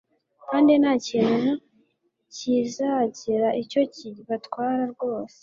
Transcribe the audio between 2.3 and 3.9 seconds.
kizagira icyo